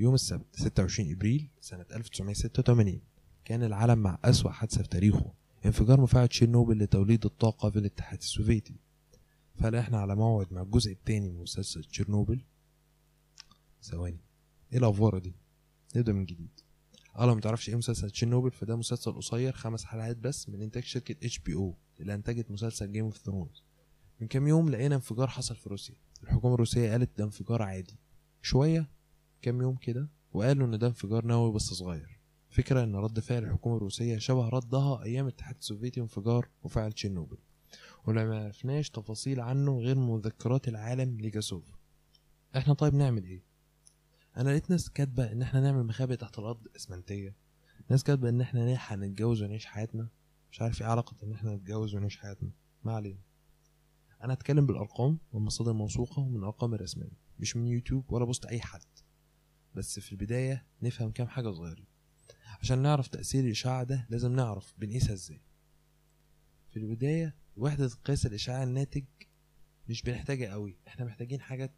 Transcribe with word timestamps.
يوم 0.00 0.14
السبت 0.14 0.46
26 0.56 1.10
إبريل 1.12 1.50
سنة 1.60 1.86
1986 1.92 3.00
كان 3.44 3.62
العالم 3.62 3.98
مع 3.98 4.18
أسوأ 4.24 4.50
حادثة 4.50 4.82
في 4.82 4.88
تاريخه 4.88 5.32
انفجار 5.66 6.00
مفاعل 6.00 6.28
تشيرنوبل 6.28 6.78
لتوليد 6.78 7.24
الطاقة 7.24 7.70
في 7.70 7.78
الاتحاد 7.78 8.18
السوفيتي. 8.18 8.74
فهل 9.54 9.74
إحنا 9.74 9.98
على 10.00 10.16
موعد 10.16 10.52
مع 10.52 10.62
الجزء 10.62 10.92
التاني 10.92 11.30
من 11.30 11.40
مسلسل 11.40 11.84
تشيرنوبل 11.84 12.40
ثواني 13.82 14.20
إيه 14.72 14.78
الافوره 14.78 15.18
دي؟ 15.18 15.34
نبدأ 15.96 16.12
من 16.12 16.24
جديد. 16.24 16.60
آه 17.16 17.26
لو 17.26 17.34
متعرفش 17.34 17.68
إيه 17.68 17.76
مسلسل 17.76 18.10
تشيرنوبل 18.10 18.50
فده 18.50 18.76
مسلسل 18.76 19.12
قصير 19.12 19.52
خمس 19.52 19.84
حلقات 19.84 20.16
بس 20.16 20.48
من 20.48 20.62
إنتاج 20.62 20.82
شركة 20.84 21.12
HBO 21.12 21.74
اللي 22.00 22.14
أنتجت 22.14 22.50
مسلسل 22.50 22.92
Game 22.92 23.04
of 23.04 23.16
Thrones 23.16 23.62
من 24.20 24.26
كام 24.26 24.48
يوم 24.48 24.68
لقينا 24.68 24.94
انفجار 24.94 25.26
حصل 25.28 25.56
في 25.56 25.68
روسيا. 25.68 25.94
الحكومة 26.22 26.54
الروسية 26.54 26.90
قالت 26.90 27.18
ده 27.18 27.24
انفجار 27.24 27.62
عادي. 27.62 27.96
شوية 28.42 28.90
كام 29.42 29.60
يوم 29.60 29.76
كده 29.76 30.08
وقالوا 30.32 30.66
إن 30.66 30.78
ده 30.78 30.86
انفجار 30.86 31.26
نووي 31.26 31.52
بس 31.52 31.62
صغير. 31.62 32.20
فكرة 32.50 32.84
إن 32.84 32.96
رد 32.96 33.20
فعل 33.20 33.44
الحكومة 33.44 33.76
الروسية 33.76 34.18
شبه 34.18 34.48
ردها 34.48 35.02
أيام 35.02 35.26
الاتحاد 35.26 35.56
السوفيتي 35.56 36.00
وانفجار 36.00 36.48
مفاعل 36.64 36.92
تشيرنوبل. 36.92 37.38
ولا 38.06 38.24
ما 38.24 38.44
عرفناش 38.44 38.90
تفاصيل 38.90 39.40
عنه 39.40 39.78
غير 39.78 39.98
مذكرات 39.98 40.68
العالم 40.68 41.20
لجاسوف. 41.20 41.64
إحنا 42.56 42.74
طيب 42.74 42.94
نعمل 42.94 43.24
إيه؟ 43.24 43.42
أنا 44.36 44.50
لقيت 44.50 44.70
ناس 44.70 44.90
كاتبة 44.90 45.32
إن 45.32 45.42
إحنا 45.42 45.60
نعمل 45.60 45.84
مخابئ 45.84 46.16
تحت 46.16 46.38
الأرض 46.38 46.66
إسمنتية. 46.76 47.34
ناس 47.90 48.04
كاتبة 48.04 48.28
إن 48.28 48.40
إحنا 48.40 48.64
نلحق 48.66 48.96
نتجوز 48.96 49.42
ونعيش 49.42 49.66
حياتنا. 49.66 50.08
مش 50.52 50.62
عارف 50.62 50.82
إيه 50.82 50.88
علاقة 50.88 51.16
إن 51.22 51.32
إحنا 51.32 51.54
نتجوز 51.54 51.94
ونعيش 51.94 52.16
حياتنا. 52.16 52.50
ما 52.84 52.92
علينا. 52.92 53.20
أنا 54.24 54.32
هتكلم 54.34 54.66
بالأرقام 54.66 55.18
ومصادر 55.32 55.72
موثوقة 55.72 56.20
ومن 56.20 56.36
الارقام 56.36 56.74
الرسميه 56.74 57.12
مش 57.38 57.56
من 57.56 57.66
يوتيوب 57.66 58.12
ولا 58.12 58.24
بوست 58.24 58.46
أي 58.46 58.60
حد. 58.60 58.80
بس 59.80 60.00
في 60.00 60.12
البداية 60.12 60.66
نفهم 60.82 61.10
كام 61.10 61.28
حاجة 61.28 61.52
صغيرة. 61.52 61.84
عشان 62.60 62.78
نعرف 62.78 63.08
تأثير 63.08 63.44
الاشعاع 63.44 63.82
ده 63.82 64.06
لازم 64.10 64.32
نعرف 64.32 64.74
بنقيسها 64.78 65.12
إزاي. 65.12 65.40
في 66.70 66.76
البداية 66.76 67.36
وحدة 67.56 67.88
قياس 68.04 68.26
الاشعاع 68.26 68.62
الناتج 68.62 69.04
مش 69.88 70.02
بنحتاجها 70.02 70.52
قوي. 70.52 70.76
إحنا 70.88 71.04
محتاجين 71.04 71.40
حاجة 71.40 71.74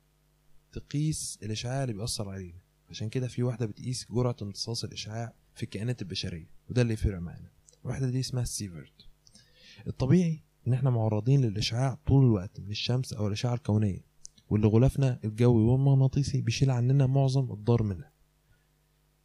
تقيس 0.73 1.39
الإشعاع 1.42 1.83
اللي 1.83 1.95
بيأثر 1.95 2.28
علينا. 2.28 2.61
عشان 2.91 3.08
كده 3.08 3.28
في 3.28 3.42
واحدة 3.42 3.67
بتقيس 3.67 4.06
جرعة 4.11 4.36
امتصاص 4.42 4.84
الإشعاع 4.84 5.34
في 5.55 5.62
الكائنات 5.62 6.03
البشرية 6.03 6.50
وده 6.69 6.83
اللي 6.83 6.92
يفرق 6.92 7.19
معانا. 7.19 7.50
الواحدة 7.84 8.11
دي 8.11 8.20
اسمها 8.20 8.42
السيفرت 8.42 9.08
الطبيعي 9.86 10.42
إن 10.67 10.73
إحنا 10.73 10.91
معرضين 10.91 11.41
للإشعاع 11.41 11.95
طول 12.06 12.25
الوقت 12.25 12.61
من 12.61 12.70
الشمس 12.70 13.12
أو 13.12 13.27
الأشعة 13.27 13.55
الكونية. 13.55 14.05
واللي 14.53 14.67
غلافنا 14.67 15.20
الجوي 15.25 15.62
والمغناطيسي 15.62 16.41
بيشيل 16.41 16.70
عننا 16.70 17.06
معظم 17.06 17.53
الضار 17.53 17.83
منها. 17.83 18.12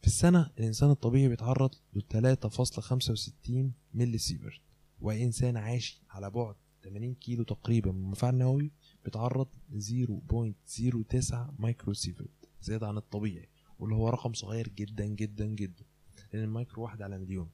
في 0.00 0.06
السنة 0.06 0.50
الإنسان 0.58 0.90
الطبيعي 0.90 1.28
بيتعرض 1.28 1.74
ل 1.94 2.00
3.65 2.00 3.72
ملي 3.94 4.18
سيفرت 4.18 4.60
وأي 5.00 5.24
إنسان 5.24 5.56
عايش 5.56 6.02
على 6.10 6.30
بعد 6.30 6.54
80 6.84 7.14
كيلو 7.14 7.44
تقريبا. 7.44 7.92
من 7.92 8.02
مفاعل 8.02 8.34
نووي 8.34 8.72
بيتعرض 9.04 9.48
ل 9.70 9.80
0.09 9.80 11.34
مايكرو 11.58 11.92
سيفرت 11.92 12.48
زيادة 12.62 12.88
عن 12.88 12.96
الطبيعي 12.96 13.48
واللي 13.78 13.96
هو 13.96 14.08
رقم 14.08 14.32
صغير 14.32 14.68
جدا 14.68 15.06
جدا 15.06 15.46
جدا. 15.46 15.84
لأن 16.32 16.44
المايكرو 16.44 16.82
واحد 16.82 17.02
على 17.02 17.18
مليون. 17.18 17.50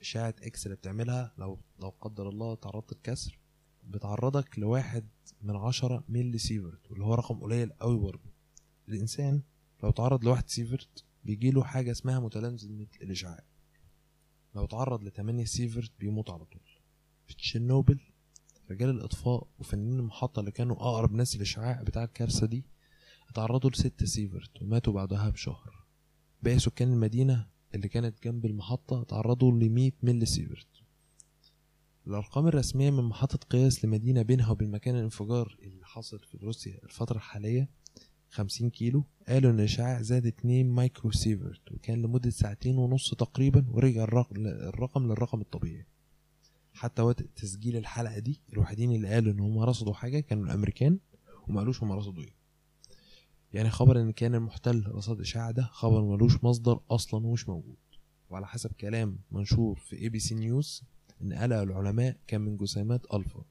أشعة 0.00 0.34
إكس 0.42 0.66
اللي 0.66 0.76
بتعملها 0.76 1.32
لو 1.38 1.58
لا 1.80 1.88
قدر 2.00 2.28
الله 2.28 2.54
تعرضت 2.54 2.92
لكسر 2.92 3.38
بتعرضك 3.88 4.58
لواحد 4.58 5.04
من 5.42 5.56
عشرة 5.56 6.04
ملي 6.08 6.38
سيفرت 6.38 6.90
واللي 6.90 7.04
هو 7.04 7.14
رقم 7.14 7.40
قليل 7.40 7.72
قوي 7.72 7.98
برضه. 7.98 8.30
الإنسان 8.88 9.42
لو 9.82 9.90
تعرض 9.90 10.24
لواحد 10.24 10.48
سيفرت 10.48 11.04
بيجيله 11.24 11.64
حاجة 11.64 11.90
اسمها 11.90 12.20
متلازمة 12.20 12.86
الإشعاع. 13.02 13.44
لو 14.54 14.66
تعرض 14.66 15.04
لتمانية 15.04 15.44
سيفرت 15.44 15.92
بيموت 16.00 16.30
على 16.30 16.44
طول. 16.44 16.62
في 17.26 17.34
تشيرنوبل 17.34 18.00
رجال 18.70 18.90
الإطفاء 18.90 19.46
وفنيين 19.58 19.98
المحطة 19.98 20.40
اللي 20.40 20.50
كانوا 20.50 20.76
أقرب 20.76 21.12
ناس 21.12 21.36
للإشعاع 21.36 21.82
بتاع 21.82 22.04
الكارثة 22.04 22.46
دي 22.46 22.64
اتعرضوا 23.28 23.70
لستة 23.70 24.06
سيفرت 24.06 24.62
وماتوا 24.62 24.92
بعدها 24.92 25.30
بشهر. 25.30 25.84
باقي 26.42 26.58
سكان 26.58 26.92
المدينة 26.92 27.46
اللي 27.74 27.88
كانت 27.88 28.22
جنب 28.24 28.46
المحطة 28.46 29.02
تعرضوا 29.02 29.52
لمية 29.52 29.92
ملي 30.02 30.26
سيفرت. 30.26 30.66
الأرقام 32.08 32.46
الرسمية 32.46 32.90
من 32.90 33.04
محطة 33.04 33.38
قياس 33.38 33.84
لمدينة 33.84 34.22
بينها 34.22 34.50
وبين 34.50 34.70
مكان 34.70 34.96
الانفجار 34.96 35.56
اللي 35.62 35.84
حصل 35.86 36.18
في 36.18 36.38
روسيا 36.42 36.80
الفترة 36.84 37.16
الحالية 37.16 37.68
خمسين 38.30 38.70
كيلو 38.70 39.04
قالوا 39.28 39.50
إن 39.50 39.58
الإشعاع 39.58 40.02
زاد 40.02 40.26
اتنين 40.26 40.70
مايكرو 40.70 41.10
سيفرت 41.10 41.72
وكان 41.72 42.02
لمدة 42.02 42.30
ساعتين 42.30 42.78
ونص 42.78 43.14
تقريبا 43.14 43.64
ورجع 43.70 44.04
الرقم, 44.04 45.06
للرقم 45.06 45.40
الطبيعي. 45.40 45.86
حتى 46.74 47.02
وقت 47.02 47.22
تسجيل 47.22 47.76
الحلقة 47.76 48.18
دي 48.18 48.40
الوحيدين 48.52 48.92
اللي 48.92 49.08
قالوا 49.08 49.32
إن 49.32 49.40
هم 49.40 49.58
رصدوا 49.58 49.94
حاجة 49.94 50.20
كانوا 50.20 50.44
الأمريكان 50.44 50.98
وما 51.48 51.60
قالوش 51.60 51.82
هم 51.82 51.92
رصدوا 51.92 52.22
إيه. 52.22 52.34
يعني 53.52 53.70
خبر 53.70 54.00
إن 54.00 54.12
الكيان 54.12 54.34
المحتل 54.34 54.84
رصد 54.94 55.20
إشعاع 55.20 55.50
ده 55.50 55.62
خبر 55.72 56.02
ملوش 56.02 56.44
مصدر 56.44 56.80
أصلا 56.90 57.26
ومش 57.26 57.48
موجود. 57.48 57.76
وعلى 58.30 58.46
حسب 58.46 58.72
كلام 58.72 59.18
منشور 59.32 59.78
في 59.78 59.96
ABC 59.96 60.34
News 60.34 60.82
إن 61.22 61.32
قلق 61.32 61.56
العلماء 61.56 62.16
كان 62.26 62.40
من 62.40 62.56
جسيمات 62.56 63.14
ألفا 63.14 63.44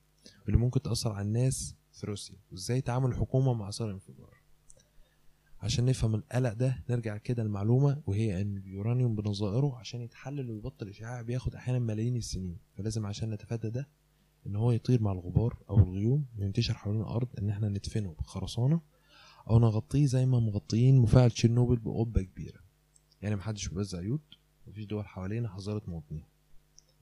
اللي 0.48 0.58
ممكن 0.58 0.82
تأثر 0.82 1.12
على 1.12 1.28
الناس 1.28 1.76
في 1.92 2.06
روسيا 2.08 2.36
وإزاي 2.52 2.82
تعامل 2.82 3.10
الحكومة 3.10 3.54
مع 3.54 3.70
أثار 3.70 3.88
الانفجار؟ 3.88 4.38
عشان 5.62 5.86
نفهم 5.86 6.16
القلق 6.16 6.54
ده 6.54 6.84
نرجع 6.90 7.18
كده 7.18 7.44
المعلومة 7.44 8.02
وهي 8.08 8.42
إن 8.42 8.58
اليورانيوم 8.58 9.16
بنظائره 9.16 9.78
عشان 9.78 10.02
يتحلل 10.02 10.50
ويبطل 10.52 10.90
إشعاع 10.90 11.22
بياخد 11.22 11.56
أحيانا 11.56 11.80
ملايين 11.80 12.16
السنين. 12.16 12.58
فلازم 12.78 13.06
عشان 13.06 13.30
نتفادى 13.30 13.70
ده 13.70 13.88
إن 14.48 14.56
هو 14.56 14.72
يطير 14.72 15.02
مع 15.02 15.12
الغبار 15.12 15.58
أو 15.70 15.78
الغيوم 15.80 16.26
وينتشر 16.40 16.74
حوالين 16.74 17.02
الأرض 17.02 17.28
إن 17.40 17.50
إحنا 17.50 17.70
ندفنه 17.70 18.16
بخرسانة 18.20 18.82
أو 19.50 19.60
نغطيه 19.60 20.06
زي 20.06 20.26
ما 20.26 20.40
مغطيين 20.40 20.98
مفاعل 21.00 21.32
تشيرنوبل 21.32 21.76
بقبة 21.76 22.22
كبيرة. 22.22 22.60
يعني 23.22 23.36
محدش 23.36 23.68
بيوزع 23.68 24.02
يود 24.02 24.22
مفيش 24.68 24.86
دول 24.86 25.08
حوالينا 25.08 25.50
حذرت 25.50 25.90
مواطنين 25.90 26.24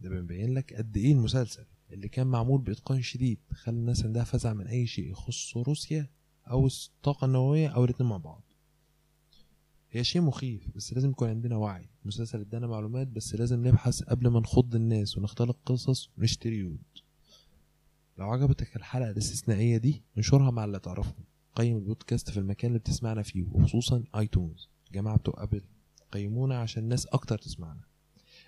ده 0.01 0.09
بيبين 0.09 0.53
لك 0.53 0.73
قد 0.73 0.97
إيه 0.97 1.11
المسلسل 1.11 1.65
اللي 1.91 2.07
كان 2.07 2.27
معمول 2.27 2.61
بإتقان 2.61 3.01
شديد 3.01 3.39
خلى 3.51 3.75
الناس 3.75 4.05
عندها 4.05 4.23
فزع 4.23 4.53
من 4.53 4.67
أي 4.67 4.87
شيء 4.87 5.11
يخص 5.11 5.57
روسيا 5.57 6.09
أو 6.49 6.67
الطاقة 6.67 7.25
النووية 7.25 7.67
أو 7.67 7.85
الاتنين 7.85 8.09
مع 8.09 8.17
بعض. 8.17 8.43
هي 9.91 10.03
شيء 10.03 10.21
مخيف 10.21 10.69
بس 10.75 10.93
لازم 10.93 11.09
يكون 11.09 11.29
عندنا 11.29 11.55
وعي. 11.55 11.89
المسلسل 12.03 12.39
ادانا 12.39 12.67
معلومات 12.67 13.07
بس 13.07 13.35
لازم 13.35 13.67
نبحث 13.67 14.03
قبل 14.03 14.27
ما 14.27 14.39
نخض 14.39 14.75
الناس 14.75 15.17
ونختلق 15.17 15.57
قصص 15.65 16.09
ونشتري 16.17 16.55
يود. 16.57 16.79
لو 18.17 18.29
عجبتك 18.29 18.75
الحلقة 18.75 19.09
الاستثنائية 19.09 19.77
دي 19.77 20.03
انشرها 20.17 20.51
مع 20.51 20.65
اللي 20.65 20.79
تعرفهم. 20.79 21.25
قيم 21.55 21.77
البودكاست 21.77 22.29
في 22.29 22.37
المكان 22.37 22.67
اللي 22.67 22.79
بتسمعنا 22.79 23.21
فيه 23.21 23.43
وخصوصا 23.51 24.03
آيتونز. 24.15 24.69
جماعة 24.91 25.17
بتوع 25.17 25.43
أبل 25.43 25.61
قيمونا 26.11 26.59
عشان 26.59 26.83
الناس 26.83 27.05
أكتر 27.05 27.37
تسمعنا. 27.37 27.81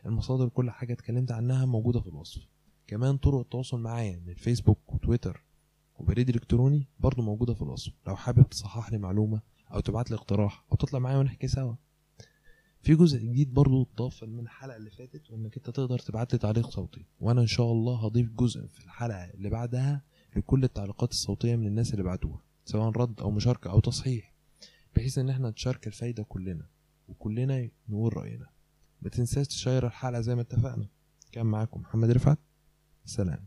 المصادر 0.07 0.50
كل 0.50 0.72
حاجة 0.72 0.94
اتكلمت 0.94 1.31
عنها 1.31 1.66
موجودة 1.66 2.00
في 2.00 2.07
الوصف. 2.07 2.41
كمان 2.88 3.18
طرق 3.18 3.40
التواصل 3.40 3.79
معايا 3.79 4.19
من 4.19 4.29
الفيسبوك 4.29 4.94
وتويتر 4.94 5.44
وبريد 5.95 6.29
إلكتروني 6.29 6.88
برضو 7.00 7.22
موجودة 7.22 7.53
في 7.53 7.62
الوصف. 7.62 7.94
لو 8.07 8.16
حابب 8.16 8.50
تصحح 8.50 8.91
لي 8.91 8.97
معلومة 8.97 9.41
أو 9.73 9.79
تبعت 9.79 10.12
لي 10.12 10.18
اقتراح 10.18 10.66
أو 10.72 10.78
تطلع 10.78 11.00
معايا 11.00 11.18
ونحكي 11.18 11.47
سوا. 11.47 11.75
في 12.81 12.95
جزء 12.95 13.18
جديد 13.18 13.53
برضو 13.53 13.81
اتضاف 13.84 14.23
من 14.23 14.40
الحلقة 14.40 14.78
اللي 14.78 14.90
فاتت 14.90 15.31
وإنك 15.31 15.57
أنت 15.57 15.69
تقدر 15.69 16.00
تبعت 16.00 16.34
لي 16.34 16.39
تعليق 16.39 16.69
صوتي. 16.69 17.06
وأنا 17.19 17.41
إن 17.41 17.47
شاء 17.47 17.72
الله 17.72 18.06
هضيف 18.06 18.31
جزء 18.31 18.68
في 18.68 18.85
الحلقة 18.85 19.24
اللي 19.24 19.50
بعدها 19.50 20.01
لكل 20.35 20.63
التعليقات 20.63 21.12
الصوتية 21.12 21.56
من 21.56 21.68
الناس 21.68 21.91
اللي 21.91 22.03
بعتوها 22.03 22.41
سواء 22.66 22.89
رد 22.89 23.22
أو 23.22 23.31
مشاركة 23.31 23.72
أو 23.72 23.79
تصحيح 23.79 24.34
بحيث 24.95 25.18
إن 25.18 25.29
إحنا 25.29 25.50
نشارك 25.50 25.88
الفايدة 25.88 26.24
كلنا 26.24 26.66
وكلنا 27.07 27.69
نقول 27.89 28.18
رأينا. 28.18 28.56
ما 29.02 29.10
تنساش 29.10 29.48
تشير 29.48 29.88
الحلقة 29.88 30.22
زي 30.22 30.36
ما 30.36 30.42
اتفقنا. 30.42 30.88
كان 31.32 31.46
معاكم 31.46 31.82
محمد 31.82 32.12
رفعت. 32.12 32.40
سلام. 33.06 33.46